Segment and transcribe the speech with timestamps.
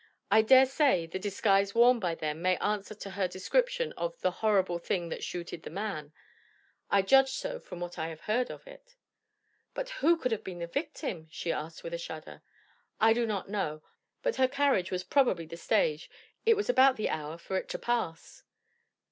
[0.31, 4.31] I dare say, the disguise worn by them may answer to her description of 'the
[4.41, 6.11] horrible thing that shooted the man;'
[6.89, 8.95] I judge so from what I have heard of it."
[9.75, 12.41] "But who could have been the victim?" she asked with a shudder.
[12.99, 13.83] "I do not know.
[14.23, 16.09] But her carriage was probably the stage:
[16.47, 18.41] it was about the hour for it to pass."